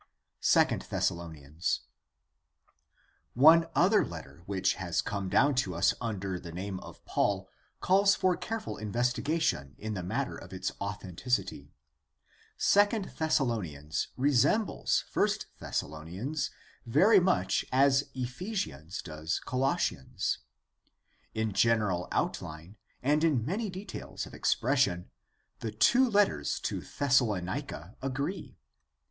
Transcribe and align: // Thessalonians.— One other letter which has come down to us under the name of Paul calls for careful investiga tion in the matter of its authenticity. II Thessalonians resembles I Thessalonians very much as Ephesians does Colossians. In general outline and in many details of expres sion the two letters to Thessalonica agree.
// 0.41 0.89
Thessalonians.— 0.89 1.81
One 3.35 3.67
other 3.75 4.03
letter 4.03 4.41
which 4.47 4.73
has 4.81 4.99
come 4.99 5.29
down 5.29 5.53
to 5.61 5.75
us 5.75 5.93
under 6.01 6.39
the 6.39 6.51
name 6.51 6.79
of 6.79 7.05
Paul 7.05 7.51
calls 7.81 8.15
for 8.15 8.35
careful 8.35 8.77
investiga 8.77 9.39
tion 9.39 9.75
in 9.77 9.93
the 9.93 10.01
matter 10.01 10.35
of 10.35 10.53
its 10.53 10.71
authenticity. 10.81 11.75
II 12.75 12.99
Thessalonians 13.15 14.07
resembles 14.17 15.05
I 15.15 15.27
Thessalonians 15.59 16.49
very 16.87 17.19
much 17.19 17.63
as 17.71 18.05
Ephesians 18.15 19.03
does 19.03 19.39
Colossians. 19.41 20.39
In 21.35 21.53
general 21.53 22.07
outline 22.11 22.75
and 23.03 23.23
in 23.23 23.45
many 23.45 23.69
details 23.69 24.25
of 24.25 24.33
expres 24.33 24.79
sion 24.79 25.11
the 25.59 25.69
two 25.69 26.09
letters 26.09 26.59
to 26.61 26.81
Thessalonica 26.81 27.95
agree. 28.01 28.57